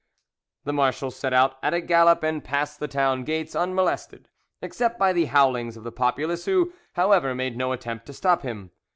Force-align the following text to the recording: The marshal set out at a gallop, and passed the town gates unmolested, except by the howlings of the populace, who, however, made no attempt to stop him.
The 0.63 0.73
marshal 0.73 1.11
set 1.11 1.31
out 1.31 1.59
at 1.61 1.75
a 1.75 1.79
gallop, 1.79 2.23
and 2.23 2.43
passed 2.43 2.79
the 2.79 2.87
town 2.87 3.23
gates 3.23 3.55
unmolested, 3.55 4.29
except 4.59 4.97
by 4.97 5.13
the 5.13 5.25
howlings 5.25 5.77
of 5.77 5.83
the 5.83 5.91
populace, 5.91 6.45
who, 6.45 6.73
however, 6.93 7.35
made 7.35 7.55
no 7.55 7.71
attempt 7.71 8.07
to 8.07 8.13
stop 8.13 8.41
him. 8.41 8.71